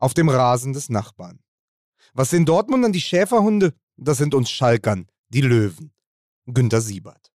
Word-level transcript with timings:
auf 0.00 0.14
dem 0.14 0.28
Rasen 0.28 0.72
des 0.72 0.88
Nachbarn. 0.88 1.38
Was 2.12 2.30
sind 2.30 2.48
Dortmundern 2.48 2.92
die 2.92 3.00
Schäferhunde? 3.00 3.72
Das 3.96 4.18
sind 4.18 4.34
uns 4.34 4.50
Schalkern 4.50 5.06
die 5.28 5.42
Löwen. 5.42 5.92
Günter 6.46 6.80
Siebert. 6.80 7.30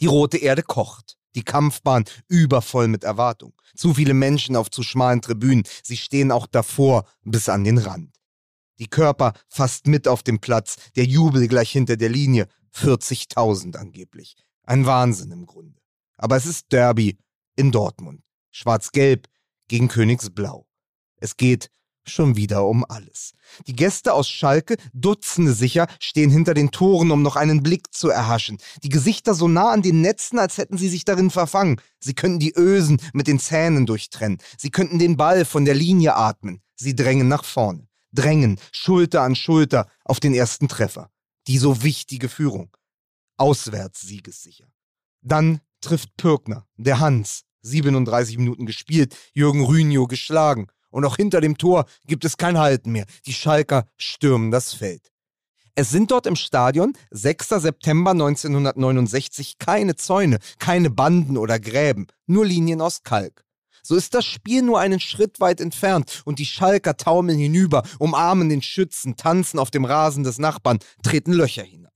Die 0.00 0.06
rote 0.06 0.38
Erde 0.38 0.62
kocht. 0.62 1.16
Die 1.36 1.44
Kampfbahn 1.44 2.04
übervoll 2.28 2.88
mit 2.88 3.04
Erwartung. 3.04 3.54
Zu 3.76 3.94
viele 3.94 4.14
Menschen 4.14 4.56
auf 4.56 4.70
zu 4.70 4.82
schmalen 4.82 5.22
Tribünen. 5.22 5.64
Sie 5.82 5.96
stehen 5.96 6.32
auch 6.32 6.46
davor 6.46 7.06
bis 7.22 7.48
an 7.48 7.64
den 7.64 7.78
Rand. 7.78 8.16
Die 8.78 8.88
Körper 8.88 9.34
fast 9.48 9.86
mit 9.86 10.08
auf 10.08 10.22
dem 10.22 10.40
Platz. 10.40 10.76
Der 10.96 11.04
Jubel 11.04 11.46
gleich 11.48 11.70
hinter 11.70 11.96
der 11.96 12.08
Linie. 12.08 12.48
40.000 12.74 13.76
angeblich. 13.76 14.36
Ein 14.64 14.86
Wahnsinn 14.86 15.30
im 15.30 15.46
Grunde. 15.46 15.80
Aber 16.16 16.36
es 16.36 16.46
ist 16.46 16.72
Derby 16.72 17.18
in 17.56 17.70
Dortmund. 17.70 18.22
Schwarz-Gelb 18.50 19.28
gegen 19.68 19.88
Königsblau. 19.88 20.63
Es 21.24 21.38
geht 21.38 21.70
schon 22.06 22.36
wieder 22.36 22.66
um 22.66 22.84
alles. 22.86 23.32
Die 23.66 23.72
Gäste 23.72 24.12
aus 24.12 24.28
Schalke, 24.28 24.76
Dutzende 24.92 25.54
sicher, 25.54 25.86
stehen 25.98 26.28
hinter 26.28 26.52
den 26.52 26.70
Toren, 26.70 27.10
um 27.10 27.22
noch 27.22 27.36
einen 27.36 27.62
Blick 27.62 27.94
zu 27.94 28.10
erhaschen. 28.10 28.58
Die 28.82 28.90
Gesichter 28.90 29.32
so 29.32 29.48
nah 29.48 29.70
an 29.70 29.80
den 29.80 30.02
Netzen, 30.02 30.38
als 30.38 30.58
hätten 30.58 30.76
sie 30.76 30.90
sich 30.90 31.06
darin 31.06 31.30
verfangen. 31.30 31.80
Sie 31.98 32.12
könnten 32.12 32.40
die 32.40 32.52
Ösen 32.54 33.00
mit 33.14 33.26
den 33.26 33.40
Zähnen 33.40 33.86
durchtrennen. 33.86 34.36
Sie 34.58 34.68
könnten 34.68 34.98
den 34.98 35.16
Ball 35.16 35.46
von 35.46 35.64
der 35.64 35.74
Linie 35.74 36.14
atmen. 36.14 36.60
Sie 36.76 36.94
drängen 36.94 37.28
nach 37.28 37.44
vorne. 37.44 37.88
Drängen, 38.12 38.60
Schulter 38.70 39.22
an 39.22 39.34
Schulter, 39.34 39.88
auf 40.04 40.20
den 40.20 40.34
ersten 40.34 40.68
Treffer. 40.68 41.10
Die 41.46 41.56
so 41.56 41.82
wichtige 41.82 42.28
Führung. 42.28 42.76
Auswärts 43.38 44.02
siegessicher. 44.02 44.70
Dann 45.22 45.62
trifft 45.80 46.18
Pürkner, 46.18 46.66
der 46.76 47.00
Hans, 47.00 47.44
37 47.62 48.36
Minuten 48.36 48.66
gespielt, 48.66 49.16
Jürgen 49.32 49.64
Rünio 49.64 50.06
geschlagen. 50.06 50.68
Und 50.94 51.04
auch 51.04 51.16
hinter 51.16 51.40
dem 51.40 51.58
Tor 51.58 51.86
gibt 52.06 52.24
es 52.24 52.36
kein 52.36 52.56
Halten 52.56 52.92
mehr. 52.92 53.04
Die 53.26 53.32
Schalker 53.32 53.88
stürmen 53.96 54.52
das 54.52 54.74
Feld. 54.74 55.10
Es 55.74 55.90
sind 55.90 56.12
dort 56.12 56.24
im 56.24 56.36
Stadion 56.36 56.92
6. 57.10 57.48
September 57.48 58.12
1969 58.12 59.58
keine 59.58 59.96
Zäune, 59.96 60.38
keine 60.60 60.90
Banden 60.90 61.36
oder 61.36 61.58
Gräben, 61.58 62.06
nur 62.26 62.46
Linien 62.46 62.80
aus 62.80 63.02
Kalk. 63.02 63.44
So 63.82 63.96
ist 63.96 64.14
das 64.14 64.24
Spiel 64.24 64.62
nur 64.62 64.78
einen 64.78 65.00
Schritt 65.00 65.40
weit 65.40 65.60
entfernt 65.60 66.22
und 66.26 66.38
die 66.38 66.46
Schalker 66.46 66.96
taumeln 66.96 67.40
hinüber, 67.40 67.82
umarmen 67.98 68.48
den 68.48 68.62
Schützen, 68.62 69.16
tanzen 69.16 69.58
auf 69.58 69.72
dem 69.72 69.84
Rasen 69.84 70.22
des 70.22 70.38
Nachbarn, 70.38 70.78
treten 71.02 71.32
Löcher 71.32 71.64
hinein. 71.64 71.90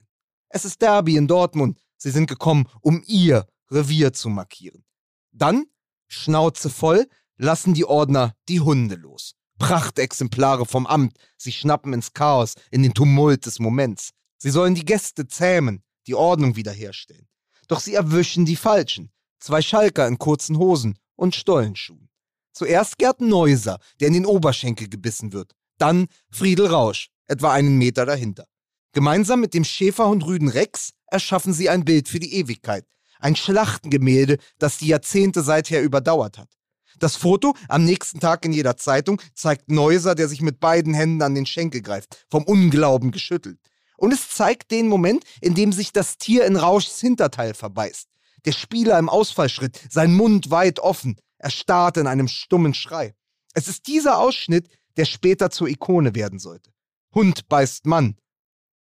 Es 0.48 0.64
ist 0.64 0.82
Derby 0.82 1.16
in 1.16 1.28
Dortmund. 1.28 1.78
Sie 1.98 2.10
sind 2.10 2.26
gekommen, 2.26 2.66
um 2.80 3.00
ihr 3.06 3.46
Revier 3.70 4.12
zu 4.12 4.28
markieren. 4.28 4.84
Dann, 5.30 5.66
Schnauze 6.08 6.68
voll, 6.68 7.06
lassen 7.38 7.74
die 7.74 7.84
Ordner 7.84 8.34
die 8.48 8.60
Hunde 8.60 8.96
los. 8.96 9.34
Prachtexemplare 9.58 10.66
vom 10.66 10.86
Amt. 10.86 11.16
Sie 11.36 11.52
schnappen 11.52 11.92
ins 11.92 12.12
Chaos, 12.12 12.54
in 12.70 12.82
den 12.82 12.94
Tumult 12.94 13.46
des 13.46 13.58
Moments. 13.58 14.10
Sie 14.36 14.50
sollen 14.50 14.74
die 14.74 14.84
Gäste 14.84 15.26
zähmen, 15.26 15.82
die 16.06 16.14
Ordnung 16.14 16.56
wiederherstellen. 16.56 17.28
Doch 17.66 17.80
sie 17.80 17.94
erwischen 17.94 18.44
die 18.44 18.56
Falschen. 18.56 19.10
Zwei 19.40 19.62
Schalker 19.62 20.06
in 20.06 20.18
kurzen 20.18 20.58
Hosen 20.58 20.98
und 21.16 21.34
Stollenschuhen. 21.34 22.08
Zuerst 22.52 22.98
Gerd 22.98 23.20
Neuser, 23.20 23.78
der 24.00 24.08
in 24.08 24.14
den 24.14 24.26
Oberschenkel 24.26 24.88
gebissen 24.88 25.32
wird. 25.32 25.54
Dann 25.78 26.06
Friedel 26.30 26.66
Rausch, 26.66 27.08
etwa 27.26 27.52
einen 27.52 27.78
Meter 27.78 28.04
dahinter. 28.04 28.46
Gemeinsam 28.92 29.40
mit 29.40 29.54
dem 29.54 29.64
Schäferhund 29.64 30.26
Rüden 30.26 30.48
Rex 30.48 30.90
erschaffen 31.06 31.52
sie 31.52 31.68
ein 31.68 31.84
Bild 31.84 32.08
für 32.08 32.18
die 32.18 32.34
Ewigkeit. 32.34 32.84
Ein 33.20 33.36
Schlachtengemälde, 33.36 34.38
das 34.58 34.78
die 34.78 34.88
Jahrzehnte 34.88 35.42
seither 35.42 35.82
überdauert 35.82 36.38
hat. 36.38 36.57
Das 36.98 37.16
Foto 37.16 37.54
am 37.68 37.84
nächsten 37.84 38.20
Tag 38.20 38.44
in 38.44 38.52
jeder 38.52 38.76
Zeitung 38.76 39.20
zeigt 39.34 39.70
Neuser, 39.70 40.14
der 40.14 40.28
sich 40.28 40.40
mit 40.40 40.60
beiden 40.60 40.94
Händen 40.94 41.22
an 41.22 41.34
den 41.34 41.46
Schenkel 41.46 41.82
greift, 41.82 42.26
vom 42.30 42.44
Unglauben 42.44 43.10
geschüttelt. 43.10 43.58
Und 43.96 44.12
es 44.12 44.30
zeigt 44.30 44.70
den 44.70 44.88
Moment, 44.88 45.24
in 45.40 45.54
dem 45.54 45.72
sich 45.72 45.92
das 45.92 46.18
Tier 46.18 46.46
in 46.46 46.56
Rauschs 46.56 47.00
Hinterteil 47.00 47.54
verbeißt. 47.54 48.08
Der 48.44 48.52
Spieler 48.52 48.98
im 48.98 49.08
Ausfallschritt, 49.08 49.80
sein 49.90 50.14
Mund 50.14 50.50
weit 50.50 50.78
offen, 50.78 51.16
er 51.38 51.50
starrt 51.50 51.96
in 51.96 52.06
einem 52.06 52.28
stummen 52.28 52.74
Schrei. 52.74 53.14
Es 53.54 53.68
ist 53.68 53.86
dieser 53.86 54.18
Ausschnitt, 54.18 54.68
der 54.96 55.04
später 55.04 55.50
zur 55.50 55.68
Ikone 55.68 56.14
werden 56.14 56.38
sollte. 56.38 56.70
Hund 57.14 57.48
beißt 57.48 57.86
Mann. 57.86 58.16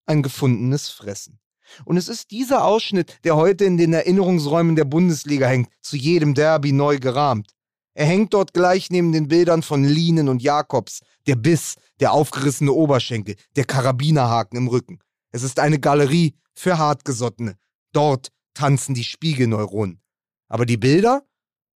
Ein 0.06 0.22
gefundenes 0.22 0.88
Fressen. 0.88 1.38
Und 1.84 1.96
es 1.96 2.08
ist 2.08 2.30
dieser 2.30 2.64
Ausschnitt, 2.64 3.18
der 3.24 3.36
heute 3.36 3.64
in 3.64 3.76
den 3.76 3.92
Erinnerungsräumen 3.92 4.76
der 4.76 4.84
Bundesliga 4.84 5.46
hängt, 5.46 5.70
zu 5.80 5.96
jedem 5.96 6.34
Derby 6.34 6.72
neu 6.72 6.98
gerahmt. 6.98 7.53
Er 7.94 8.06
hängt 8.06 8.34
dort 8.34 8.52
gleich 8.52 8.90
neben 8.90 9.12
den 9.12 9.28
Bildern 9.28 9.62
von 9.62 9.84
Lienen 9.84 10.28
und 10.28 10.42
Jakobs, 10.42 11.00
der 11.26 11.36
Biss, 11.36 11.76
der 12.00 12.12
aufgerissene 12.12 12.72
Oberschenkel, 12.72 13.36
der 13.54 13.64
Karabinerhaken 13.64 14.58
im 14.58 14.68
Rücken. 14.68 14.98
Es 15.30 15.42
ist 15.44 15.60
eine 15.60 15.78
Galerie 15.78 16.34
für 16.54 16.78
Hartgesottene. 16.78 17.56
Dort 17.92 18.30
tanzen 18.52 18.94
die 18.94 19.04
Spiegelneuronen. 19.04 20.02
Aber 20.48 20.66
die 20.66 20.76
Bilder, 20.76 21.22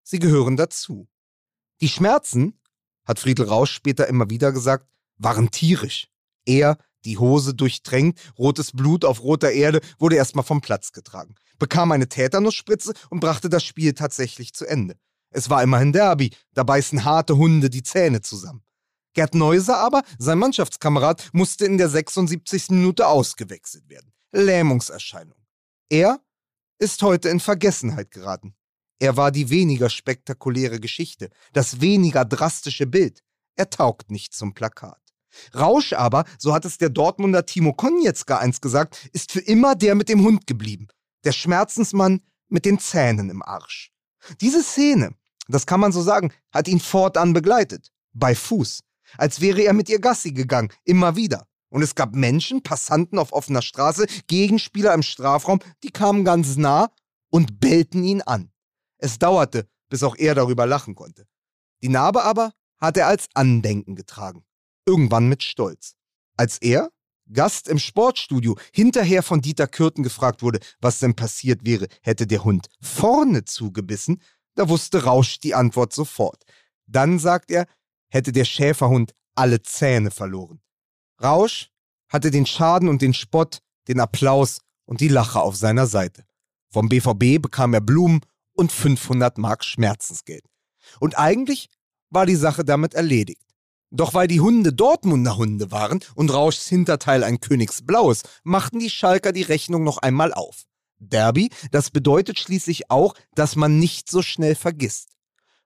sie 0.03 0.19
gehören 0.19 0.57
dazu. 0.57 1.09
Die 1.81 1.89
Schmerzen, 1.89 2.61
hat 3.05 3.19
Friedel 3.19 3.47
Rausch 3.47 3.73
später 3.73 4.07
immer 4.09 4.29
wieder 4.29 4.53
gesagt, 4.53 4.87
waren 5.17 5.51
tierisch. 5.51 6.09
Er, 6.45 6.79
die 7.05 7.19
Hose 7.19 7.55
durchtränkt, 7.55 8.33
rotes 8.39 8.73
Blut 8.73 9.05
auf 9.05 9.23
roter 9.23 9.53
Erde, 9.53 9.81
wurde 9.99 10.17
erstmal 10.17 10.45
vom 10.45 10.61
Platz 10.61 10.93
getragen, 10.93 11.35
bekam 11.59 11.93
eine 11.93 12.09
Tetanusspritze 12.09 12.93
und 13.09 13.21
brachte 13.21 13.49
das 13.49 13.65
Spiel 13.65 13.95
tatsächlich 13.95 14.53
zu 14.53 14.67
Ende. 14.67 14.99
Es 15.31 15.51
war 15.51 15.63
immerhin 15.63 15.93
Derby, 15.93 16.31
da 16.55 16.63
beißen 16.63 17.05
harte 17.05 17.37
Hunde 17.37 17.71
die 17.71 17.83
Zähne 17.83 18.21
zusammen. 18.23 18.63
Gerd 19.15 19.35
Neuser 19.35 19.79
aber, 19.79 20.03
sein 20.19 20.39
Mannschaftskamerad, 20.39 21.31
musste 21.33 21.67
in 21.67 21.79
der 21.79 21.89
76. 21.89 22.71
Minute 22.71 23.07
ausgewechselt 23.07 23.89
werden. 23.89 24.13
Lähmungserscheinung. 24.33 25.39
Er 25.89 26.21
ist 26.79 27.03
heute 27.03 27.29
in 27.29 27.41
Vergessenheit 27.41 28.11
geraten. 28.11 28.55
Er 29.01 29.17
war 29.17 29.31
die 29.31 29.51
weniger 29.51 29.91
spektakuläre 29.91 30.81
Geschichte, 30.81 31.31
das 31.53 31.81
weniger 31.81 32.25
drastische 32.25 32.87
Bild. 32.87 33.23
Er 33.57 33.71
taugt 33.71 34.11
nicht 34.11 34.35
zum 34.35 34.55
Plakat. 34.55 35.01
Rausch 35.55 35.93
aber, 35.93 36.25
so 36.39 36.55
hat 36.55 36.65
es 36.65 36.79
der 36.79 36.89
Dortmunder 36.89 37.47
Timo 37.47 37.73
Konietzka 37.73 38.39
einst 38.39 38.63
gesagt, 38.63 39.09
ist 39.13 39.33
für 39.33 39.41
immer 39.41 39.75
der 39.75 39.95
mit 39.95 40.09
dem 40.09 40.23
Hund 40.23 40.47
geblieben. 40.47 40.89
Der 41.25 41.33
Schmerzensmann 41.33 42.23
mit 42.49 42.65
den 42.65 42.79
Zähnen 42.79 43.31
im 43.31 43.43
Arsch. 43.43 43.93
Diese 44.41 44.63
Szene, 44.63 45.15
das 45.49 45.67
kann 45.67 45.81
man 45.81 45.93
so 45.93 46.03
sagen, 46.03 46.33
hat 46.53 46.69
ihn 46.69 46.81
fortan 46.81 47.33
begleitet. 47.33 47.91
Bei 48.13 48.35
Fuß. 48.35 48.81
Als 49.17 49.41
wäre 49.41 49.63
er 49.63 49.73
mit 49.73 49.89
ihr 49.89 50.01
Gassi 50.01 50.33
gegangen. 50.33 50.71
Immer 50.85 51.17
wieder. 51.17 51.47
Und 51.71 51.83
es 51.83 51.95
gab 51.95 52.15
Menschen, 52.15 52.63
Passanten 52.63 53.19
auf 53.19 53.33
offener 53.33 53.63
Straße, 53.63 54.07
Gegenspieler 54.27 54.95
im 54.95 55.03
Strafraum, 55.03 55.61
die 55.83 55.91
kamen 55.91 56.25
ganz 56.25 56.57
nah 56.57 56.91
und 57.31 57.61
bellten 57.61 58.05
ihn 58.05 58.23
an. 58.23 58.51
Es 58.99 59.19
dauerte, 59.19 59.69
bis 59.89 60.03
auch 60.03 60.17
er 60.17 60.35
darüber 60.35 60.67
lachen 60.67 60.95
konnte. 60.95 61.27
Die 61.83 61.89
Narbe 61.89 62.23
aber 62.25 62.53
hat 62.79 62.97
er 62.97 63.07
als 63.07 63.29
Andenken 63.35 63.97
getragen. 63.97 64.45
Irgendwann 64.87 65.29
mit 65.29 65.43
Stolz. 65.43 65.95
Als 66.37 66.59
er, 66.59 66.91
Gast 67.31 67.69
im 67.69 67.79
Sportstudio, 67.79 68.57
hinterher 68.73 69.23
von 69.23 69.43
Dieter 69.43 69.67
Kürten 69.67 70.03
gefragt 70.03 70.43
wurde, 70.43 70.61
was 70.81 70.99
denn 70.99 71.15
passiert 71.15 71.67
wäre, 71.67 71.89
hätte 72.01 72.27
der 72.27 72.45
Hund 72.45 72.69
vorne 72.81 73.45
zugebissen, 73.45 74.23
da 74.59 74.69
wusste 74.69 75.05
Rausch 75.05 75.39
die 75.39 75.55
Antwort 75.55 75.93
sofort. 75.93 76.45
Dann, 76.87 77.21
sagt 77.21 77.51
er, 77.51 77.67
hätte 78.11 78.33
der 78.33 78.45
Schäferhund 78.45 79.15
alle 79.37 79.63
Zähne 79.63 80.11
verloren. 80.11 80.61
Rausch 81.23 81.71
hatte 82.09 82.33
den 82.33 82.45
Schaden 82.45 82.89
und 82.89 83.01
den 83.01 83.15
Spott, 83.15 83.61
den 83.87 84.01
Applaus 84.01 84.61
und 84.85 85.01
die 85.01 85.09
Lache 85.09 85.41
auf 85.41 85.55
seiner 85.55 85.87
Seite. 85.87 86.25
Vom 86.71 86.89
BVB 86.89 87.41
bekam 87.41 87.73
er 87.73 87.81
Blumen 87.81 88.21
und 88.53 88.73
500 88.73 89.39
Mark 89.39 89.65
Schmerzensgeld. 89.65 90.45
Und 90.99 91.17
eigentlich 91.17 91.69
war 92.11 92.27
die 92.27 92.35
Sache 92.35 92.65
damit 92.65 92.95
erledigt. 92.95 93.45
Doch 93.91 94.13
weil 94.13 94.27
die 94.27 94.41
Hunde 94.41 94.73
Dortmunder 94.73 95.37
Hunde 95.37 95.71
waren 95.71 96.01
und 96.17 96.33
Rauschs 96.33 96.67
Hinterteil 96.67 97.23
ein 97.23 97.41
Königsblaues, 97.41 98.23
machten 98.43 98.81
die 98.81 98.91
Schalker 98.91 99.33
die 99.33 99.43
Rechnung 99.43 99.85
noch 99.85 99.99
einmal 99.99 100.35
auf. 100.35 100.65
Derby, 100.99 101.51
das 101.71 101.91
bedeutet 101.91 102.39
schließlich 102.39 102.91
auch, 102.91 103.15
dass 103.35 103.57
man 103.57 103.79
nicht 103.79 104.11
so 104.11 104.23
schnell 104.23 104.55
vergisst. 104.55 105.11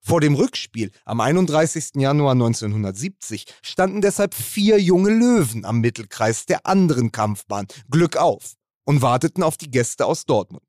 Vor 0.04 0.20
dem 0.20 0.34
Rückspiel 0.34 0.90
am 1.04 1.20
31. 1.20 1.92
Januar 1.94 2.32
1970 2.32 3.46
standen 3.62 4.00
deshalb 4.00 4.34
vier 4.34 4.80
junge 4.80 5.10
Löwen 5.10 5.64
am 5.64 5.80
Mittelkreis 5.80 6.44
der 6.44 6.66
anderen 6.66 7.12
Kampfbahn, 7.12 7.66
Glück 7.88 8.16
auf, 8.16 8.54
und 8.84 9.00
warteten 9.00 9.44
auf 9.44 9.56
die 9.56 9.70
Gäste 9.70 10.06
aus 10.06 10.24
Dortmund. 10.24 10.64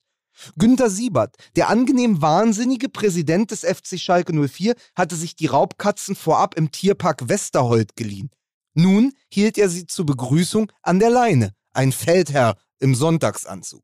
Günter 0.58 0.90
Siebert, 0.90 1.36
der 1.56 1.70
angenehm 1.70 2.22
wahnsinnige 2.22 2.90
Präsident 2.90 3.52
des 3.52 3.62
FC 3.62 4.00
Schalke 4.00 4.34
04, 4.34 4.76
hatte 4.96 5.16
sich 5.16 5.36
die 5.36 5.48
Raubkatzen 5.48 6.16
vorab 6.16 6.56
im 6.56 6.72
Tierpark 6.72 7.28
Westerhold 7.28 7.96
geliehen. 7.96 8.30
Nun 8.74 9.14
hielt 9.30 9.58
er 9.58 9.70
sie 9.70 9.86
zur 9.86 10.06
Begrüßung 10.06 10.72
an 10.82 11.00
der 11.00 11.10
Leine, 11.10 11.54
ein 11.74 11.92
Feldherr 11.92 12.58
im 12.80 12.96
Sonntagsanzug. 12.96 13.84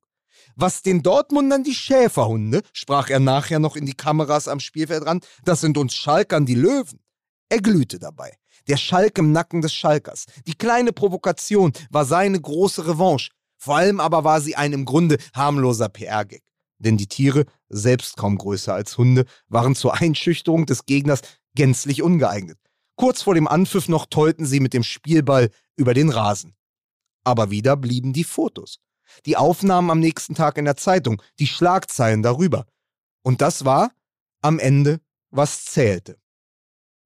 Was 0.55 0.81
den 0.81 1.03
Dortmundern 1.03 1.63
die 1.63 1.73
Schäferhunde, 1.73 2.61
sprach 2.73 3.09
er 3.09 3.19
nachher 3.19 3.59
noch 3.59 3.75
in 3.75 3.85
die 3.85 3.93
Kameras 3.93 4.47
am 4.47 4.59
Spielfeldrand, 4.59 5.25
das 5.45 5.61
sind 5.61 5.77
uns 5.77 5.93
Schalkern 5.93 6.45
die 6.45 6.55
Löwen. 6.55 6.99
Er 7.49 7.61
glühte 7.61 7.99
dabei. 7.99 8.33
Der 8.67 8.77
Schalk 8.77 9.17
im 9.17 9.31
Nacken 9.31 9.61
des 9.61 9.73
Schalkers. 9.73 10.25
Die 10.45 10.53
kleine 10.53 10.93
Provokation 10.93 11.73
war 11.89 12.05
seine 12.05 12.39
große 12.39 12.87
Revanche. 12.87 13.31
Vor 13.57 13.77
allem 13.77 13.99
aber 13.99 14.23
war 14.23 14.41
sie 14.41 14.55
ein 14.55 14.73
im 14.73 14.85
Grunde 14.85 15.17
harmloser 15.33 15.89
PR-Gag. 15.89 16.43
Denn 16.77 16.95
die 16.95 17.07
Tiere, 17.07 17.45
selbst 17.67 18.15
kaum 18.15 18.37
größer 18.37 18.73
als 18.73 18.97
Hunde, 18.97 19.25
waren 19.47 19.75
zur 19.75 19.95
Einschüchterung 19.95 20.65
des 20.65 20.85
Gegners 20.85 21.21
gänzlich 21.55 22.01
ungeeignet. 22.01 22.57
Kurz 22.95 23.21
vor 23.21 23.33
dem 23.33 23.47
Anpfiff 23.47 23.89
noch 23.89 24.05
tollten 24.05 24.45
sie 24.45 24.59
mit 24.59 24.73
dem 24.73 24.83
Spielball 24.83 25.49
über 25.75 25.93
den 25.93 26.09
Rasen. 26.09 26.55
Aber 27.23 27.51
wieder 27.51 27.75
blieben 27.75 28.13
die 28.13 28.23
Fotos. 28.23 28.79
Die 29.25 29.37
Aufnahmen 29.37 29.89
am 29.91 29.99
nächsten 29.99 30.35
Tag 30.35 30.57
in 30.57 30.65
der 30.65 30.77
Zeitung, 30.77 31.21
die 31.39 31.47
Schlagzeilen 31.47 32.23
darüber. 32.23 32.65
Und 33.23 33.41
das 33.41 33.65
war 33.65 33.91
am 34.41 34.59
Ende, 34.59 35.01
was 35.29 35.65
zählte. 35.65 36.17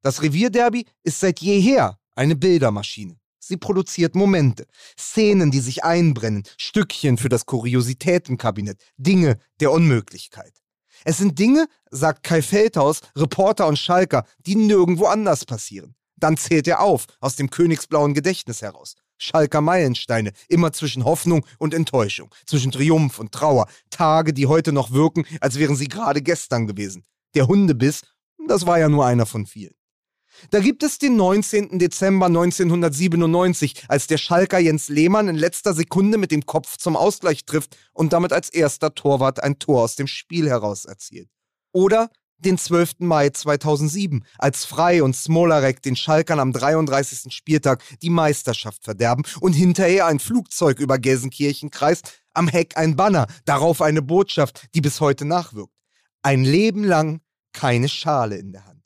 Das 0.01 0.21
Revierderby 0.21 0.85
ist 1.03 1.19
seit 1.19 1.39
jeher 1.39 1.99
eine 2.15 2.35
Bildermaschine. 2.35 3.17
Sie 3.39 3.57
produziert 3.57 4.15
Momente, 4.15 4.67
Szenen, 4.97 5.51
die 5.51 5.59
sich 5.59 5.83
einbrennen, 5.83 6.43
Stückchen 6.57 7.17
für 7.17 7.29
das 7.29 7.45
Kuriositätenkabinett, 7.45 8.81
Dinge 8.97 9.37
der 9.59 9.71
Unmöglichkeit. 9.71 10.63
Es 11.03 11.17
sind 11.17 11.37
Dinge, 11.39 11.67
sagt 11.91 12.23
Kai 12.23 12.41
Feldhaus, 12.41 13.01
Reporter 13.17 13.67
und 13.67 13.77
Schalker, 13.77 14.25
die 14.39 14.55
nirgendwo 14.55 15.05
anders 15.07 15.45
passieren. 15.45 15.95
Dann 16.15 16.37
zählt 16.37 16.67
er 16.67 16.79
auf, 16.79 17.05
aus 17.19 17.35
dem 17.35 17.49
königsblauen 17.49 18.13
Gedächtnis 18.13 18.61
heraus. 18.61 18.95
Schalker 19.23 19.61
Meilensteine, 19.61 20.33
immer 20.49 20.73
zwischen 20.73 21.05
Hoffnung 21.05 21.45
und 21.57 21.73
Enttäuschung, 21.73 22.33
zwischen 22.45 22.71
Triumph 22.71 23.19
und 23.19 23.31
Trauer, 23.31 23.67
Tage, 23.89 24.33
die 24.33 24.47
heute 24.47 24.73
noch 24.73 24.91
wirken, 24.91 25.25
als 25.39 25.57
wären 25.57 25.75
sie 25.75 25.87
gerade 25.87 26.21
gestern 26.21 26.67
gewesen. 26.67 27.05
Der 27.33 27.47
Hundebiss, 27.47 28.01
das 28.47 28.65
war 28.65 28.79
ja 28.79 28.89
nur 28.89 29.05
einer 29.05 29.25
von 29.25 29.45
vielen. 29.45 29.73
Da 30.49 30.59
gibt 30.59 30.83
es 30.83 30.97
den 30.97 31.15
19. 31.15 31.79
Dezember 31.79 32.25
1997, 32.25 33.85
als 33.87 34.07
der 34.07 34.17
Schalker 34.17 34.59
Jens 34.59 34.89
Lehmann 34.89 35.27
in 35.27 35.35
letzter 35.35 35.73
Sekunde 35.73 36.17
mit 36.17 36.31
dem 36.31 36.45
Kopf 36.45 36.77
zum 36.77 36.95
Ausgleich 36.95 37.45
trifft 37.45 37.77
und 37.93 38.13
damit 38.13 38.33
als 38.33 38.49
erster 38.49 38.93
Torwart 38.93 39.41
ein 39.41 39.59
Tor 39.59 39.83
aus 39.83 39.95
dem 39.95 40.07
Spiel 40.07 40.49
heraus 40.49 40.85
erzielt. 40.85 41.29
Oder 41.71 42.09
den 42.45 42.57
12. 42.57 42.99
Mai 42.99 43.29
2007, 43.29 44.23
als 44.37 44.65
Frei 44.65 45.03
und 45.03 45.15
Smolarek 45.15 45.81
den 45.81 45.95
Schalkern 45.95 46.39
am 46.39 46.53
33. 46.53 47.33
Spieltag 47.33 47.83
die 48.01 48.09
Meisterschaft 48.09 48.83
verderben 48.83 49.23
und 49.39 49.53
hinterher 49.53 50.05
ein 50.05 50.19
Flugzeug 50.19 50.79
über 50.79 50.99
Gelsenkirchen 50.99 51.69
kreist, 51.69 52.21
am 52.33 52.47
Heck 52.47 52.77
ein 52.77 52.95
Banner, 52.95 53.27
darauf 53.45 53.81
eine 53.81 54.01
Botschaft, 54.01 54.67
die 54.73 54.81
bis 54.81 54.99
heute 54.99 55.25
nachwirkt. 55.25 55.73
Ein 56.21 56.43
Leben 56.43 56.83
lang 56.83 57.21
keine 57.53 57.89
Schale 57.89 58.37
in 58.37 58.51
der 58.51 58.65
Hand. 58.65 58.83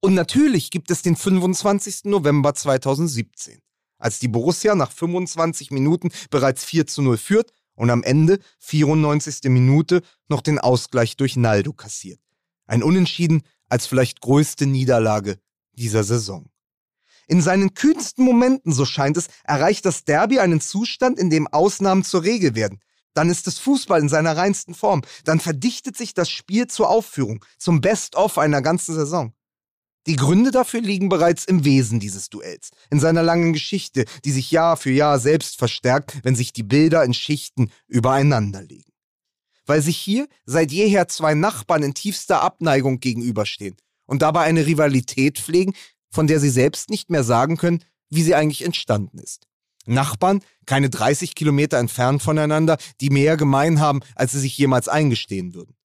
Und 0.00 0.14
natürlich 0.14 0.70
gibt 0.70 0.90
es 0.90 1.02
den 1.02 1.16
25. 1.16 2.04
November 2.04 2.54
2017, 2.54 3.60
als 3.98 4.20
die 4.20 4.28
Borussia 4.28 4.74
nach 4.74 4.92
25 4.92 5.72
Minuten 5.72 6.10
bereits 6.30 6.64
4 6.64 6.86
zu 6.86 7.02
0 7.02 7.18
führt 7.18 7.52
und 7.74 7.90
am 7.90 8.02
Ende, 8.02 8.38
94. 8.60 9.50
Minute, 9.50 10.02
noch 10.28 10.40
den 10.40 10.58
Ausgleich 10.58 11.16
durch 11.16 11.36
Naldo 11.36 11.72
kassiert. 11.72 12.20
Ein 12.68 12.84
Unentschieden 12.84 13.42
als 13.68 13.86
vielleicht 13.86 14.20
größte 14.20 14.66
Niederlage 14.66 15.40
dieser 15.72 16.04
Saison. 16.04 16.48
In 17.26 17.42
seinen 17.42 17.74
kühnsten 17.74 18.24
Momenten, 18.24 18.72
so 18.72 18.84
scheint 18.84 19.16
es, 19.16 19.28
erreicht 19.44 19.84
das 19.84 20.04
Derby 20.04 20.38
einen 20.38 20.60
Zustand, 20.60 21.18
in 21.18 21.30
dem 21.30 21.46
Ausnahmen 21.48 22.04
zur 22.04 22.22
Regel 22.22 22.54
werden. 22.54 22.80
Dann 23.14 23.30
ist 23.30 23.48
es 23.48 23.58
Fußball 23.58 24.00
in 24.00 24.08
seiner 24.08 24.36
reinsten 24.36 24.74
Form. 24.74 25.02
Dann 25.24 25.40
verdichtet 25.40 25.96
sich 25.96 26.14
das 26.14 26.30
Spiel 26.30 26.68
zur 26.68 26.88
Aufführung, 26.88 27.44
zum 27.58 27.80
Best-of 27.80 28.38
einer 28.38 28.62
ganzen 28.62 28.94
Saison. 28.94 29.34
Die 30.06 30.16
Gründe 30.16 30.50
dafür 30.50 30.80
liegen 30.80 31.08
bereits 31.08 31.44
im 31.44 31.64
Wesen 31.64 32.00
dieses 32.00 32.30
Duells, 32.30 32.70
in 32.90 33.00
seiner 33.00 33.22
langen 33.22 33.52
Geschichte, 33.52 34.04
die 34.24 34.32
sich 34.32 34.50
Jahr 34.50 34.76
für 34.76 34.90
Jahr 34.90 35.18
selbst 35.18 35.58
verstärkt, 35.58 36.18
wenn 36.22 36.34
sich 36.34 36.52
die 36.52 36.62
Bilder 36.62 37.04
in 37.04 37.12
Schichten 37.12 37.70
übereinander 37.88 38.62
legen. 38.62 38.90
Weil 39.68 39.82
sich 39.82 39.98
hier 39.98 40.28
seit 40.46 40.72
jeher 40.72 41.08
zwei 41.08 41.34
Nachbarn 41.34 41.82
in 41.82 41.92
tiefster 41.92 42.42
Abneigung 42.42 43.00
gegenüberstehen 43.00 43.76
und 44.06 44.22
dabei 44.22 44.44
eine 44.44 44.64
Rivalität 44.64 45.38
pflegen, 45.38 45.74
von 46.10 46.26
der 46.26 46.40
sie 46.40 46.48
selbst 46.48 46.88
nicht 46.88 47.10
mehr 47.10 47.22
sagen 47.22 47.58
können, 47.58 47.84
wie 48.08 48.22
sie 48.22 48.34
eigentlich 48.34 48.64
entstanden 48.64 49.18
ist. 49.18 49.46
Nachbarn, 49.84 50.40
keine 50.64 50.88
30 50.88 51.34
Kilometer 51.34 51.76
entfernt 51.76 52.22
voneinander, 52.22 52.78
die 53.02 53.10
mehr 53.10 53.36
gemein 53.36 53.78
haben, 53.78 54.00
als 54.14 54.32
sie 54.32 54.40
sich 54.40 54.56
jemals 54.56 54.88
eingestehen 54.88 55.52
würden. 55.52 55.76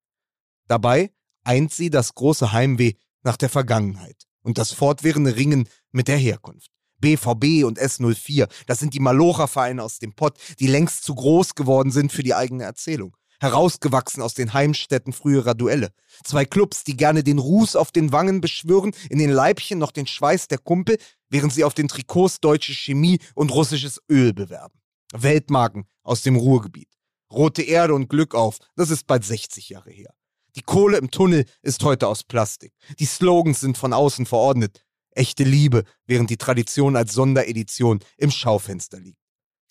Dabei 0.67 1.11
eint 1.43 1.73
sie 1.73 1.89
das 1.89 2.15
große 2.15 2.53
Heimweh 2.53 2.93
nach 3.23 3.35
der 3.35 3.49
Vergangenheit 3.49 4.23
und 4.43 4.57
das 4.57 4.71
fortwährende 4.71 5.35
Ringen 5.35 5.67
mit 5.91 6.07
der 6.07 6.17
Herkunft. 6.17 6.71
BVB 6.99 7.65
und 7.65 7.81
S04, 7.81 8.47
das 8.65 8.79
sind 8.79 8.93
die 8.93 9.01
Malocha-Vereine 9.01 9.83
aus 9.83 9.99
dem 9.99 10.13
Pott, 10.13 10.37
die 10.59 10.67
längst 10.67 11.03
zu 11.03 11.15
groß 11.15 11.55
geworden 11.55 11.91
sind 11.91 12.13
für 12.13 12.23
die 12.23 12.33
eigene 12.33 12.63
Erzählung. 12.63 13.17
Herausgewachsen 13.43 14.23
aus 14.23 14.33
den 14.33 14.53
Heimstätten 14.53 15.11
früherer 15.11 15.53
Duelle. 15.53 15.91
Zwei 16.23 16.45
Clubs, 16.45 16.85
die 16.85 16.95
gerne 16.95 17.23
den 17.23 17.39
Ruß 17.39 17.75
auf 17.75 17.91
den 17.91 18.13
Wangen 18.13 18.39
beschwören, 18.39 18.95
in 19.09 19.19
den 19.19 19.29
Leibchen 19.29 19.79
noch 19.79 19.91
den 19.91 20.07
Schweiß 20.07 20.47
der 20.47 20.59
Kumpel, 20.59 20.97
während 21.29 21.53
sie 21.53 21.65
auf 21.65 21.73
den 21.73 21.89
Trikots 21.89 22.39
deutsche 22.39 22.73
Chemie 22.73 23.19
und 23.35 23.51
russisches 23.51 24.01
Öl 24.09 24.33
bewerben. 24.33 24.79
Weltmarken 25.13 25.85
aus 26.03 26.21
dem 26.21 26.37
Ruhrgebiet. 26.37 26.87
Rote 27.31 27.63
Erde 27.63 27.93
und 27.93 28.09
Glück 28.09 28.33
auf, 28.33 28.59
das 28.77 28.89
ist 28.89 29.07
bald 29.07 29.25
60 29.25 29.69
Jahre 29.69 29.91
her. 29.91 30.13
Die 30.55 30.61
Kohle 30.61 30.97
im 30.97 31.11
Tunnel 31.11 31.45
ist 31.63 31.83
heute 31.83 32.07
aus 32.07 32.23
Plastik. 32.23 32.73
Die 32.99 33.05
Slogans 33.05 33.59
sind 33.59 33.77
von 33.77 33.91
außen 33.91 34.25
verordnet. 34.25 34.85
Echte 35.11 35.43
Liebe, 35.43 35.83
während 36.05 36.29
die 36.29 36.37
Tradition 36.37 36.95
als 36.95 37.13
Sonderedition 37.13 37.99
im 38.17 38.31
Schaufenster 38.31 39.01
liegt. 39.01 39.19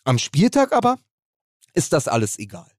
Am 0.04 0.18
Spieltag 0.18 0.72
aber 0.72 0.98
ist 1.72 1.94
das 1.94 2.06
alles 2.06 2.38
egal. 2.38 2.70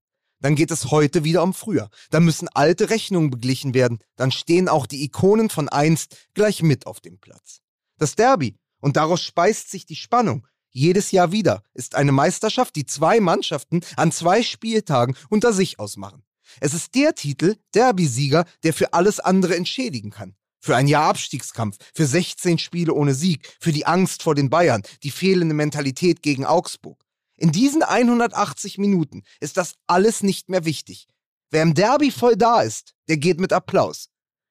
Dann 0.44 0.56
geht 0.56 0.72
es 0.72 0.92
heute 0.92 1.24
wieder 1.24 1.42
um 1.42 1.54
früher. 1.54 1.90
Da 2.10 2.20
müssen 2.20 2.50
alte 2.50 2.90
Rechnungen 2.90 3.30
beglichen 3.30 3.74
werden. 3.74 4.00
Dann 4.18 4.30
stehen 4.30 4.68
auch 4.68 4.86
die 4.86 5.06
Ikonen 5.06 5.50
von 5.50 5.70
einst 5.70 6.18
gleich 6.34 6.62
mit 6.62 6.86
auf 6.86 7.00
dem 7.00 7.18
Platz. 7.18 7.62
Das 7.98 8.16
Derby, 8.16 8.58
und 8.82 8.98
daraus 8.98 9.24
speist 9.24 9.72
sich 9.72 9.86
die 9.86 9.96
Spannung, 9.96 10.46
jedes 10.70 11.12
Jahr 11.12 11.32
wieder, 11.32 11.64
ist 11.74 11.96
eine 11.96 12.12
Meisterschaft, 12.12 12.76
die 12.76 12.86
zwei 12.86 13.22
Mannschaften 13.22 13.80
an 13.96 14.12
zwei 14.12 14.44
Spieltagen 14.44 15.16
unter 15.30 15.54
sich 15.54 15.80
ausmachen. 15.80 16.26
Es 16.60 16.74
ist 16.74 16.94
der 16.94 17.16
Titel, 17.16 17.56
Derby-Sieger, 17.74 18.44
der 18.64 18.74
für 18.74 18.92
alles 18.92 19.22
andere 19.22 19.56
entschädigen 19.56 20.12
kann. 20.12 20.36
Für 20.60 20.76
ein 20.76 20.90
Jahr 20.90 21.06
Abstiegskampf, 21.06 21.78
für 21.94 22.06
16 22.06 22.58
Spiele 22.58 22.94
ohne 22.94 23.14
Sieg, 23.14 23.56
für 23.62 23.72
die 23.72 23.86
Angst 23.86 24.24
vor 24.24 24.36
den 24.36 24.50
Bayern, 24.50 24.84
die 25.04 25.12
fehlende 25.12 25.56
Mentalität 25.56 26.22
gegen 26.22 26.46
Augsburg. 26.46 27.03
In 27.38 27.52
diesen 27.52 27.84
180 27.84 28.78
Minuten 28.78 29.24
ist 29.40 29.58
das 29.58 29.76
alles 29.88 30.24
nicht 30.24 30.50
mehr 30.50 30.66
wichtig. 30.66 31.08
Wer 31.50 31.64
im 31.64 31.74
Derby 31.74 32.12
voll 32.12 32.36
da 32.36 32.62
ist, 32.62 32.94
der 33.08 33.18
geht 33.18 33.40
mit 33.40 33.54
Applaus. 33.54 34.10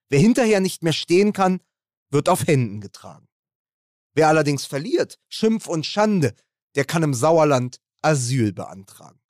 Wer 0.09 0.21
hinterher 0.21 0.61
nicht 0.61 0.83
mehr 0.83 0.93
stehen 0.93 1.33
kann, 1.33 1.61
wird 2.11 2.29
auf 2.29 2.47
Händen 2.47 2.81
getragen. 2.81 3.29
Wer 4.15 4.29
allerdings 4.29 4.67
verliert, 4.67 5.19
Schimpf 5.29 5.67
und 5.67 5.87
Schande, 5.87 6.35
der 6.75 6.85
kann 6.85 7.03
im 7.03 7.15
Sauerland 7.15 7.81
Asyl 8.03 8.53
beantragen. 8.53 9.21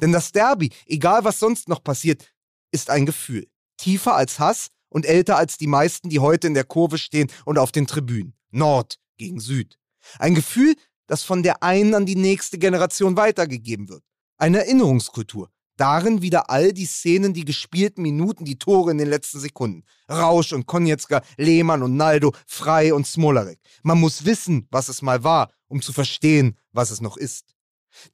Denn 0.00 0.12
das 0.12 0.32
Derby, 0.32 0.70
egal 0.86 1.24
was 1.24 1.40
sonst 1.40 1.68
noch 1.68 1.82
passiert, 1.82 2.32
ist 2.70 2.90
ein 2.90 3.06
Gefühl. 3.06 3.48
Tiefer 3.78 4.14
als 4.14 4.38
Hass 4.38 4.68
und 4.88 5.06
älter 5.06 5.36
als 5.36 5.58
die 5.58 5.66
meisten, 5.66 6.08
die 6.08 6.20
heute 6.20 6.46
in 6.46 6.54
der 6.54 6.64
Kurve 6.64 6.98
stehen 6.98 7.30
und 7.44 7.58
auf 7.58 7.72
den 7.72 7.86
Tribünen. 7.86 8.34
Nord 8.50 8.98
gegen 9.16 9.40
Süd. 9.40 9.78
Ein 10.18 10.34
Gefühl, 10.34 10.76
das 11.08 11.24
von 11.24 11.42
der 11.42 11.64
einen 11.64 11.94
an 11.94 12.06
die 12.06 12.14
nächste 12.14 12.58
Generation 12.58 13.16
weitergegeben 13.16 13.88
wird. 13.88 14.04
Eine 14.36 14.58
Erinnerungskultur. 14.58 15.50
Darin 15.76 16.22
wieder 16.22 16.50
all 16.50 16.72
die 16.72 16.86
Szenen, 16.86 17.34
die 17.34 17.44
gespielten 17.44 18.02
Minuten, 18.02 18.44
die 18.44 18.58
Tore 18.58 18.90
in 18.90 18.98
den 18.98 19.08
letzten 19.08 19.38
Sekunden. 19.38 19.84
Rausch 20.10 20.52
und 20.52 20.66
Konietzka, 20.66 21.22
Lehmann 21.36 21.82
und 21.82 21.96
Naldo, 21.96 22.32
Frei 22.46 22.92
und 22.92 23.06
Smolarek. 23.06 23.60
Man 23.82 24.00
muss 24.00 24.24
wissen, 24.24 24.66
was 24.70 24.88
es 24.88 25.02
mal 25.02 25.22
war, 25.22 25.52
um 25.68 25.80
zu 25.80 25.92
verstehen, 25.92 26.56
was 26.72 26.90
es 26.90 27.00
noch 27.00 27.16
ist. 27.16 27.54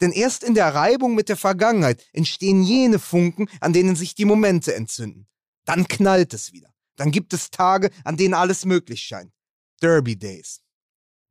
Denn 0.00 0.12
erst 0.12 0.44
in 0.44 0.54
der 0.54 0.74
Reibung 0.74 1.14
mit 1.14 1.28
der 1.28 1.36
Vergangenheit 1.36 2.04
entstehen 2.12 2.62
jene 2.62 2.98
Funken, 2.98 3.48
an 3.60 3.72
denen 3.72 3.96
sich 3.96 4.14
die 4.14 4.26
Momente 4.26 4.74
entzünden. 4.74 5.26
Dann 5.64 5.88
knallt 5.88 6.34
es 6.34 6.52
wieder. 6.52 6.68
Dann 6.96 7.10
gibt 7.10 7.32
es 7.32 7.50
Tage, 7.50 7.90
an 8.04 8.16
denen 8.16 8.34
alles 8.34 8.66
möglich 8.66 9.00
scheint. 9.00 9.32
Derby 9.80 10.16
Days. 10.16 10.63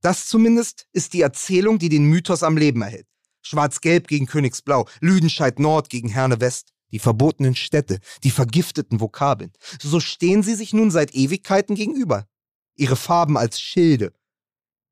Das 0.03 0.27
zumindest 0.27 0.85
ist 0.91 1.13
die 1.13 1.21
Erzählung, 1.21 1.79
die 1.79 1.89
den 1.89 2.05
Mythos 2.05 2.43
am 2.43 2.57
Leben 2.57 2.83
erhält. 2.83 3.07
Schwarz-Gelb 3.41 4.07
gegen 4.07 4.27
Königsblau, 4.27 4.87
Lüdenscheid 4.99 5.57
Nord 5.59 5.89
gegen 5.89 6.09
Herne 6.09 6.39
West, 6.39 6.73
die 6.91 6.99
verbotenen 6.99 7.55
Städte, 7.55 7.99
die 8.23 8.29
vergifteten 8.29 8.99
Vokabeln. 8.99 9.51
So 9.81 9.99
stehen 9.99 10.43
sie 10.43 10.53
sich 10.53 10.73
nun 10.73 10.91
seit 10.91 11.15
Ewigkeiten 11.15 11.75
gegenüber. 11.75 12.27
Ihre 12.75 12.95
Farben 12.95 13.37
als 13.37 13.59
Schilde, 13.59 14.13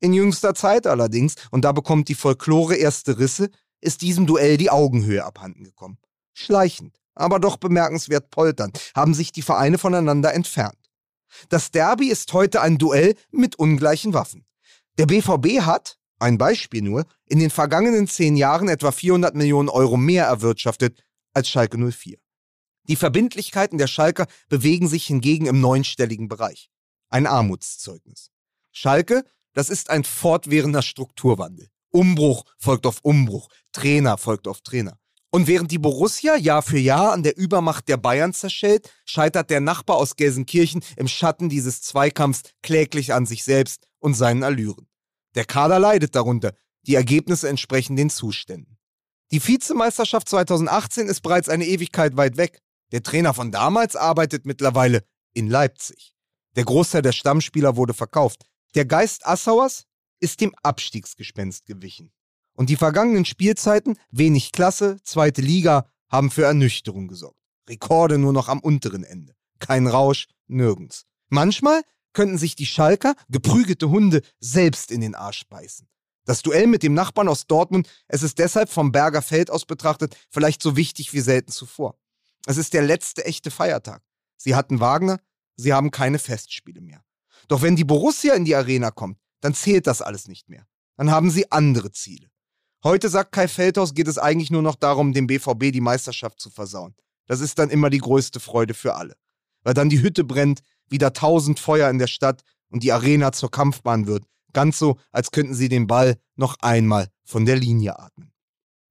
in 0.03 0.13
jüngster 0.13 0.56
Zeit 0.56 0.88
allerdings, 0.88 1.36
und 1.51 1.63
da 1.63 1.72
bekommt 1.72 2.10
die 2.10 2.15
Folklore 2.15 2.75
erste 2.75 3.20
Risse, 3.20 3.51
ist 3.82 4.01
diesem 4.01 4.25
Duell 4.25 4.58
die 4.58 4.72
Augenhöhe 4.72 5.24
abhanden 5.24 5.63
gekommen. 5.63 6.00
Schleichend, 6.34 6.98
aber 7.13 7.39
doch 7.39 7.58
bemerkenswert 7.58 8.32
polternd, 8.32 8.80
haben 8.96 9.13
sich 9.13 9.32
die 9.32 9.44
Vereine 9.44 9.77
voneinander 9.77 10.34
entfernt. 10.34 10.77
Das 11.50 11.70
Derby 11.70 12.10
ist 12.10 12.34
heute 12.34 12.62
ein 12.62 12.80
Duell 12.80 13.15
mit 13.30 13.58
ungleichen 13.58 14.13
Waffen. 14.13 14.44
Der 14.98 15.06
BVB 15.06 15.62
hat, 15.62 15.98
ein 16.20 16.38
Beispiel 16.38 16.82
nur, 16.82 17.06
in 17.26 17.40
den 17.40 17.50
vergangenen 17.50 18.08
zehn 18.08 18.36
Jahren 18.36 18.68
etwa 18.68 18.92
400 18.92 19.36
Millionen 19.36 19.70
Euro 19.70 19.98
mehr 19.98 20.26
erwirtschaftet 20.26 21.04
als 21.34 21.50
Schalke 21.50 21.78
04. 21.78 22.18
Die 22.88 22.96
Verbindlichkeiten 22.96 23.78
der 23.78 23.88
Schalker 23.88 24.28
bewegen 24.50 24.88
sich 24.88 25.06
hingegen 25.06 25.46
im 25.46 25.62
neunstelligen 25.62 26.28
Bereich. 26.28 26.70
Ein 27.10 27.26
Armutszeugnis. 27.26 28.32
Schalke, 28.72 29.24
das 29.54 29.70
ist 29.70 29.90
ein 29.90 30.04
fortwährender 30.04 30.82
Strukturwandel. 30.82 31.70
Umbruch 31.92 32.46
folgt 32.58 32.86
auf 32.86 33.00
Umbruch, 33.02 33.50
Trainer 33.72 34.18
folgt 34.18 34.48
auf 34.48 34.62
Trainer. 34.62 34.98
Und 35.30 35.48
während 35.48 35.72
die 35.72 35.78
Borussia 35.78 36.36
Jahr 36.36 36.62
für 36.62 36.78
Jahr 36.78 37.14
an 37.14 37.24
der 37.24 37.38
Übermacht 37.38 37.88
der 37.88 37.98
Bayern 37.98 38.34
zerschellt, 38.34 38.92
scheitert 39.06 39.50
der 39.50 39.62
Nachbar 39.62 39.96
aus 39.96 40.18
Gelsenkirchen 40.18 40.84
im 40.98 41.08
Schatten 41.08 41.48
dieses 41.48 41.82
Zweikampfs 41.82 42.42
kläglich 42.62 43.14
an 43.14 43.26
sich 43.26 43.44
selbst 43.44 43.88
und 44.01 44.15
seinen 44.15 44.43
Allüren. 44.43 44.88
Der 45.36 45.46
Kader 45.46 45.79
leidet 45.79 46.15
darunter, 46.15 46.53
die 46.84 46.96
Ergebnisse 46.96 47.48
entsprechen 47.48 47.96
den 47.96 48.10
Zuständen. 48.10 48.77
Die 49.31 49.46
Vizemeisterschaft 49.46 50.27
2018 50.27 51.08
ist 51.08 51.22
bereits 51.22 51.48
eine 51.48 51.65
Ewigkeit 51.65 52.17
weit 52.17 52.36
weg. 52.36 52.60
Der 52.91 53.01
Trainer 53.01 53.34
von 53.34 53.51
damals 53.51 53.96
arbeitet 53.96 54.46
mittlerweile 54.46 55.05
in 55.34 55.48
Leipzig. 55.48 56.13
Der 56.58 56.65
Großteil 56.65 57.01
der 57.01 57.13
Stammspieler 57.13 57.77
wurde 57.77 57.93
verkauft. 57.93 58.43
Der 58.75 58.86
Geist 58.86 59.25
Assauers 59.25 59.86
ist 60.20 60.41
dem 60.41 60.53
Abstiegsgespenst 60.63 61.65
gewichen. 61.65 62.12
Und 62.53 62.70
die 62.70 62.75
vergangenen 62.75 63.24
Spielzeiten, 63.24 63.98
wenig 64.12 64.51
Klasse, 64.51 64.98
zweite 65.03 65.41
Liga, 65.41 65.89
haben 66.10 66.29
für 66.29 66.43
Ernüchterung 66.43 67.08
gesorgt. 67.08 67.39
Rekorde 67.70 68.17
nur 68.17 68.34
noch 68.34 68.50
am 68.50 68.60
unteren 68.60 69.05
Ende. 69.05 69.34
Kein 69.60 69.88
Rausch, 69.88 70.27
nirgends. 70.48 71.05
Manchmal 71.29 71.81
könnten 72.13 72.38
sich 72.38 72.56
die 72.56 72.65
Schalker, 72.65 73.15
geprügelte 73.30 73.89
Hunde, 73.89 74.22
selbst 74.39 74.91
in 74.91 75.01
den 75.01 75.15
Arsch 75.15 75.44
beißen. 75.50 75.88
Das 76.25 76.41
Duell 76.41 76.68
mit 76.68 76.84
dem 76.84 76.94
Nachbarn 76.94 77.27
aus 77.27 77.48
Dortmund, 77.48 77.89
es 78.08 78.24
ist 78.24 78.38
deshalb 78.39 78.70
vom 78.70 78.91
Berger 78.91 79.22
Feld 79.22 79.50
aus 79.50 79.65
betrachtet 79.65 80.15
vielleicht 80.30 80.62
so 80.62 80.75
wichtig 80.75 81.13
wie 81.13 81.20
selten 81.20 81.51
zuvor. 81.51 81.98
Es 82.46 82.58
ist 82.58 82.74
der 82.74 82.84
letzte 82.84 83.25
echte 83.25 83.51
Feiertag. 83.51 84.03
Sie 84.38 84.56
hatten 84.56 84.80
Wagner, 84.80 85.20
sie 85.56 85.74
haben 85.74 85.91
keine 85.91 86.20
Festspiele 86.20 86.82
mehr. 86.82 87.03
Doch 87.48 87.62
wenn 87.62 87.75
die 87.75 87.84
Borussia 87.84 88.34
in 88.36 88.46
die 88.46 88.56
Arena 88.56 88.91
kommt, 88.91 89.18
dann 89.41 89.53
zählt 89.53 89.88
das 89.88 90.01
alles 90.01 90.27
nicht 90.27 90.50
mehr. 90.50 90.65
Dann 90.98 91.12
haben 91.12 91.32
sie 91.32 91.51
andere 91.51 91.91
Ziele. 91.91 92.30
Heute, 92.84 93.10
sagt 93.10 93.32
Kai 93.32 93.48
Feldhaus, 93.48 93.94
geht 93.94 94.08
es 94.08 94.18
eigentlich 94.18 94.50
nur 94.50 94.62
noch 94.62 94.75
darum, 94.75 95.13
dem 95.13 95.27
BVB 95.27 95.72
die 95.72 95.82
Meisterschaft 95.82 96.39
zu 96.39 96.50
versauen. 96.50 96.96
Das 97.27 97.39
ist 97.39 97.60
dann 97.60 97.70
immer 97.70 97.89
die 97.89 98.00
größte 98.00 98.39
Freude 98.39 98.74
für 98.74 98.96
alle. 98.96 99.15
Weil 99.63 99.75
dann 99.75 99.89
die 99.89 100.01
Hütte 100.01 100.24
brennt, 100.24 100.62
wieder 100.92 101.14
tausend 101.14 101.60
Feuer 101.60 101.90
in 101.90 101.98
der 101.98 102.08
Stadt 102.08 102.42
und 102.70 102.84
die 102.84 102.92
Arena 102.92 103.32
zur 103.32 103.50
Kampfbahn 103.50 104.08
wird. 104.08 104.26
Ganz 104.54 104.78
so, 104.78 104.98
als 105.12 105.32
könnten 105.32 105.56
sie 105.56 105.70
den 105.70 105.88
Ball 105.88 106.18
noch 106.36 106.58
einmal 106.60 107.08
von 107.24 107.46
der 107.46 107.56
Linie 107.56 107.98
atmen. 107.98 108.32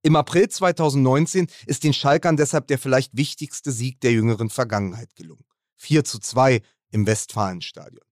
Im 0.03 0.15
April 0.15 0.49
2019 0.49 1.47
ist 1.67 1.83
den 1.83 1.93
Schalkern 1.93 2.35
deshalb 2.35 2.67
der 2.67 2.79
vielleicht 2.79 3.15
wichtigste 3.15 3.71
Sieg 3.71 4.01
der 4.01 4.11
jüngeren 4.11 4.49
Vergangenheit 4.49 5.15
gelungen. 5.15 5.45
4 5.77 6.03
zu 6.03 6.19
2 6.19 6.61
im 6.89 7.05
Westfalenstadion. 7.05 8.03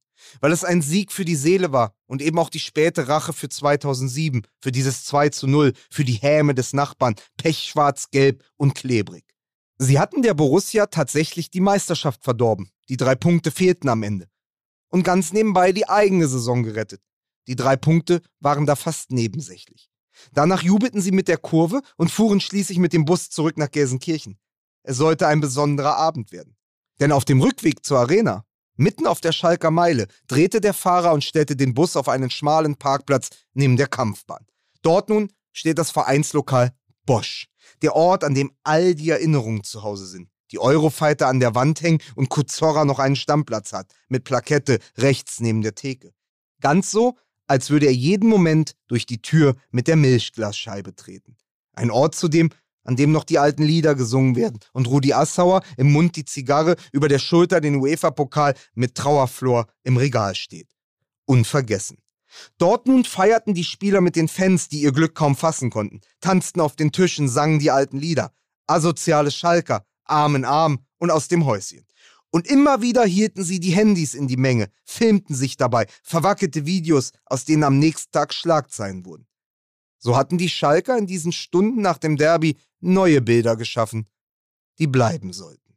Weil 0.42 0.52
es 0.52 0.64
ein 0.64 0.82
Sieg 0.82 1.12
für 1.12 1.26
die 1.26 1.36
Seele 1.36 1.72
war 1.72 1.96
und 2.06 2.22
eben 2.22 2.38
auch 2.38 2.50
die 2.50 2.60
späte 2.60 3.08
Rache 3.08 3.34
für 3.34 3.50
2007, 3.50 4.44
für 4.62 4.72
dieses 4.72 5.06
2 5.06 5.30
zu 5.30 5.48
0, 5.48 5.74
für 5.90 6.04
die 6.04 6.14
Häme 6.14 6.54
des 6.54 6.74
Nachbarn, 6.74 7.16
pechschwarz-gelb 7.38 8.44
und 8.58 8.76
klebrig. 8.76 9.24
Sie 9.82 9.98
hatten 9.98 10.22
der 10.22 10.34
Borussia 10.34 10.88
tatsächlich 10.88 11.52
die 11.52 11.62
Meisterschaft 11.62 12.26
verdorben. 12.26 12.70
Die 12.90 12.98
drei 12.98 13.16
Punkte 13.16 13.50
fehlten 13.50 13.88
am 13.88 14.04
Ende. 14.04 14.28
Und 14.90 15.04
ganz 15.04 15.32
nebenbei 15.32 15.72
die 15.72 15.88
eigene 15.88 16.28
Saison 16.28 16.64
gerettet. 16.64 17.02
Die 17.48 17.56
drei 17.56 17.78
Punkte 17.78 18.22
waren 18.42 18.66
da 18.66 18.76
fast 18.76 19.12
nebensächlich. 19.12 19.90
Danach 20.34 20.64
jubelten 20.64 21.00
sie 21.00 21.14
mit 21.14 21.30
der 21.30 21.38
Kurve 21.38 21.82
und 21.96 22.12
fuhren 22.12 22.42
schließlich 22.42 22.78
mit 22.78 22.92
dem 22.92 23.06
Bus 23.06 23.30
zurück 23.30 23.58
nach 23.58 23.72
Gelsenkirchen. 23.72 24.38
Es 24.84 24.98
sollte 24.98 25.28
ein 25.28 25.40
besonderer 25.40 25.96
Abend 25.96 26.34
werden. 26.34 26.58
Denn 27.00 27.14
auf 27.14 27.24
dem 27.24 27.42
Rückweg 27.42 27.86
zur 27.86 28.00
Arena, 28.00 28.44
mitten 28.76 29.08
auf 29.08 29.22
der 29.22 29.32
Schalker 29.32 29.72
Meile, 29.72 30.08
drehte 30.28 30.60
der 30.60 30.74
Fahrer 30.74 31.14
und 31.14 31.24
stellte 31.24 31.56
den 31.56 31.74
Bus 31.74 31.96
auf 31.96 32.10
einen 32.10 32.30
schmalen 32.30 32.76
Parkplatz 32.76 33.30
neben 33.54 33.78
der 33.78 33.88
Kampfbahn. 33.88 34.46
Dort 34.82 35.08
nun 35.08 35.32
steht 35.54 35.78
das 35.78 35.92
Vereinslokal 35.92 36.74
Bosch, 37.10 37.48
der 37.82 37.96
Ort, 37.96 38.24
an 38.24 38.36
dem 38.36 38.52
all 38.64 38.94
die 38.94 39.10
Erinnerungen 39.10 39.64
zu 39.64 39.82
Hause 39.82 40.06
sind. 40.06 40.30
Die 40.52 40.60
Eurofighter 40.60 41.28
an 41.28 41.40
der 41.40 41.56
Wand 41.56 41.82
hängen 41.82 42.04
und 42.16 42.30
Kuzorra 42.30 42.86
noch 42.86 43.00
einen 43.00 43.16
Stammplatz 43.16 43.74
hat, 43.74 43.92
mit 44.10 44.26
Plakette 44.26 44.78
rechts 44.96 45.40
neben 45.40 45.64
der 45.64 45.74
Theke. 45.74 46.14
Ganz 46.62 46.92
so, 46.92 47.18
als 47.48 47.72
würde 47.72 47.88
er 47.88 47.94
jeden 47.94 48.30
Moment 48.30 48.76
durch 48.88 49.08
die 49.08 49.24
Tür 49.24 49.56
mit 49.72 49.88
der 49.88 49.96
Milchglasscheibe 49.96 50.96
treten. 50.96 51.36
Ein 51.74 51.90
Ort 51.90 52.14
zudem, 52.14 52.52
an 52.84 52.96
dem 52.96 53.12
noch 53.12 53.24
die 53.24 53.40
alten 53.40 53.64
Lieder 53.64 53.96
gesungen 53.96 54.36
werden 54.36 54.60
und 54.74 54.88
Rudi 54.88 55.12
Assauer 55.12 55.64
im 55.78 55.92
Mund 55.92 56.16
die 56.16 56.26
Zigarre, 56.26 56.76
über 56.92 57.08
der 57.08 57.18
Schulter 57.18 57.60
den 57.60 57.78
UEFA-Pokal 57.78 58.54
mit 58.76 58.94
Trauerflor 58.94 59.66
im 59.82 59.98
Regal 59.98 60.36
steht. 60.36 60.70
Unvergessen. 61.26 61.98
Dort 62.58 62.88
nun 62.88 63.04
feierten 63.06 63.54
die 63.54 63.64
Spieler 63.64 64.02
mit 64.02 64.16
den 64.16 64.28
Fans, 64.28 64.70
die 64.70 64.82
ihr 64.82 64.92
Glück 64.92 65.16
kaum 65.16 65.36
fassen 65.36 65.70
konnten, 65.70 66.02
tanzten 66.22 66.62
auf 66.62 66.76
den 66.76 66.92
Tischen, 66.92 67.28
sangen 67.28 67.60
die 67.60 67.72
alten 67.72 67.98
Lieder. 67.98 68.32
Asoziale 68.68 69.32
Schalker, 69.32 69.86
Arm 70.04 70.36
in 70.36 70.46
Arm 70.46 70.86
und 70.98 71.12
aus 71.12 71.28
dem 71.28 71.46
Häuschen. 71.46 71.86
Und 72.32 72.48
immer 72.48 72.82
wieder 72.82 73.06
hielten 73.06 73.44
sie 73.44 73.60
die 73.60 73.72
Handys 73.72 74.14
in 74.14 74.28
die 74.28 74.38
Menge, 74.38 74.70
filmten 74.86 75.36
sich 75.36 75.58
dabei, 75.58 75.88
verwackelte 76.04 76.66
Videos, 76.66 77.12
aus 77.26 77.46
denen 77.46 77.64
am 77.64 77.80
nächsten 77.80 78.12
Tag 78.12 78.34
Schlagzeilen 78.34 79.06
wurden. 79.06 79.26
So 79.98 80.16
hatten 80.16 80.38
die 80.38 80.50
Schalker 80.50 80.98
in 80.98 81.08
diesen 81.08 81.32
Stunden 81.32 81.82
nach 81.82 81.98
dem 81.98 82.18
Derby 82.18 82.58
neue 82.80 83.22
Bilder 83.22 83.56
geschaffen, 83.56 84.08
die 84.78 84.88
bleiben 84.88 85.34
sollten. 85.34 85.69